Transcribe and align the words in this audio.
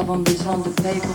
Avons 0.00 0.16
besoin 0.20 0.56
de 0.58 0.70
paix 0.70 1.09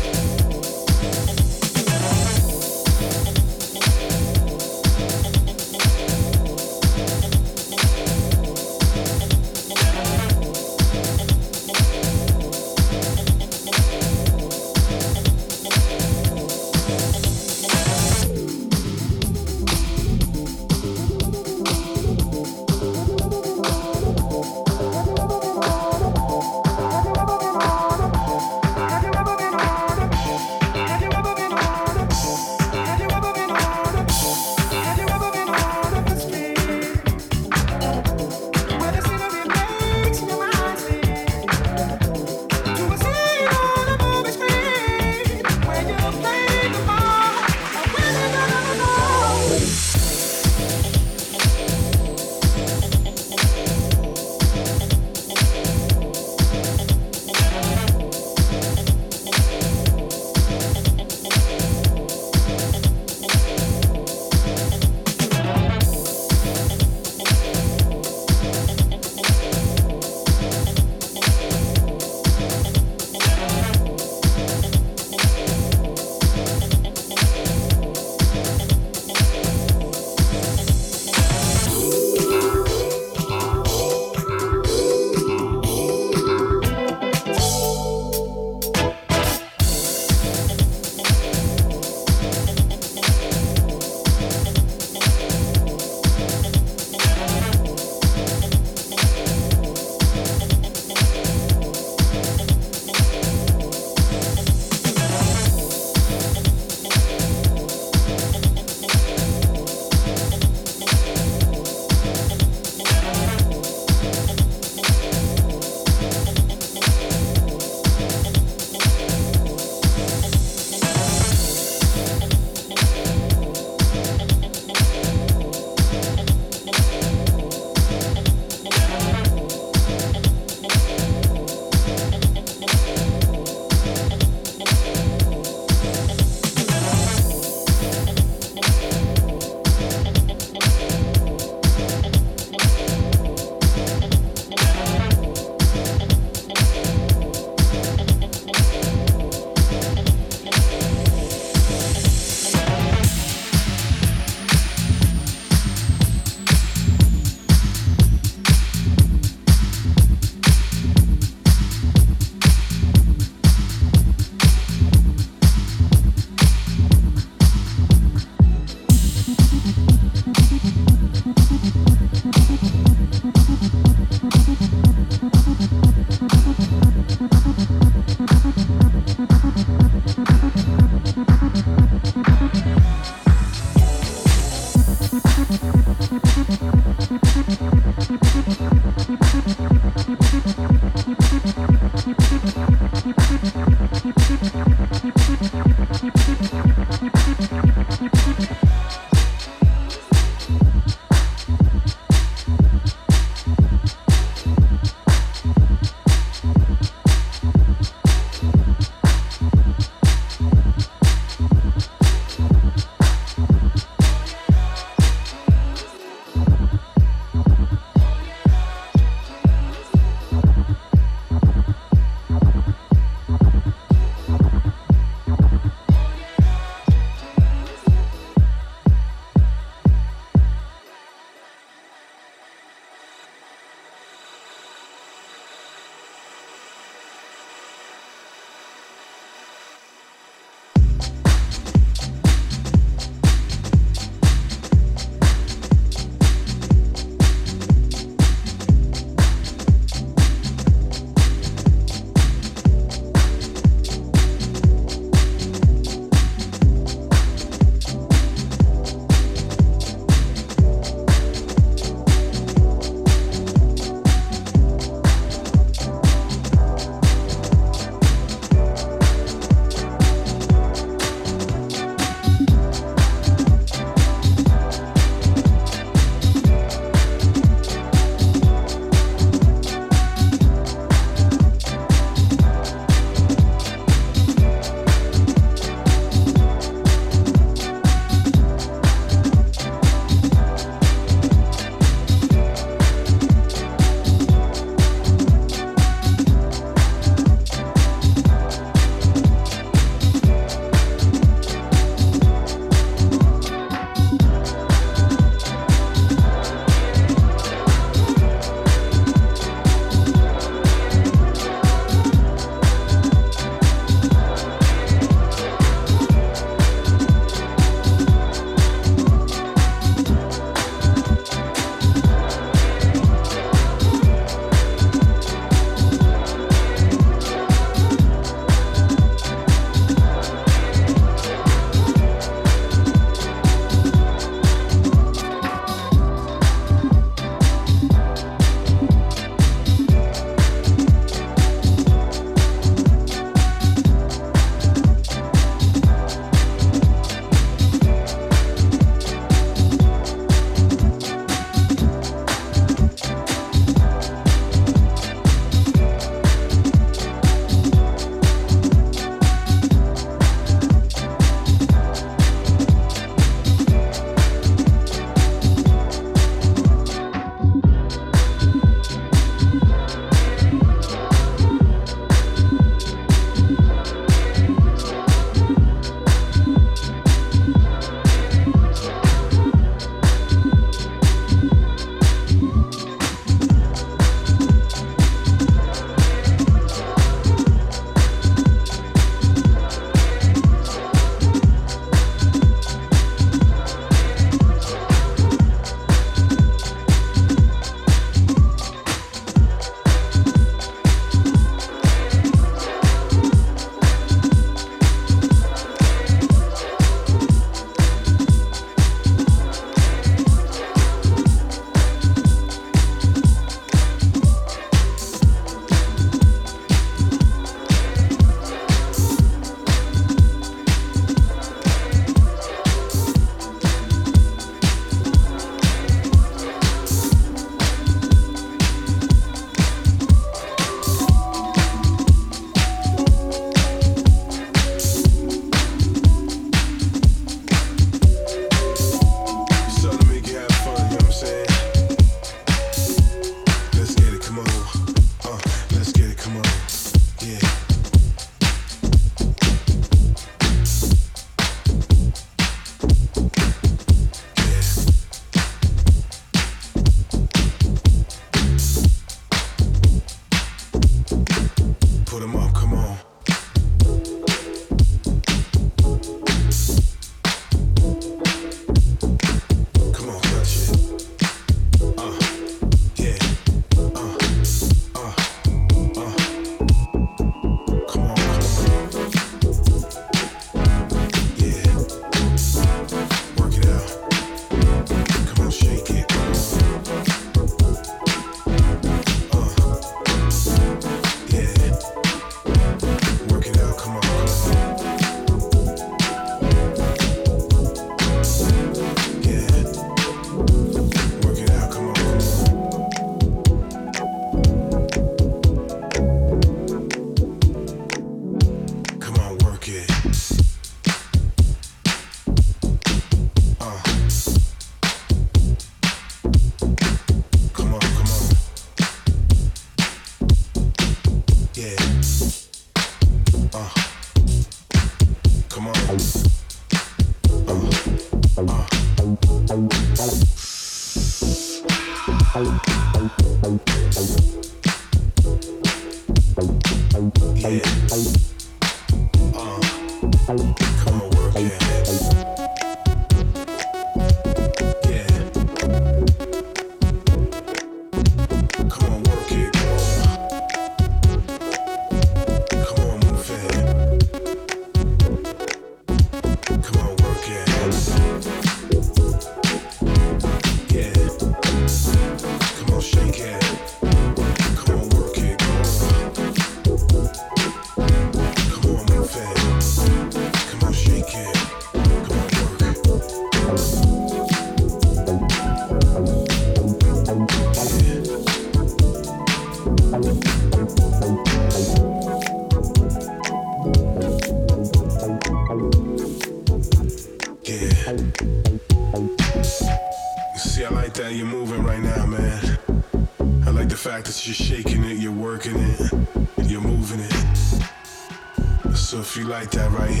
that 599.51 599.71
right 599.71 599.89
here. 599.89 600.00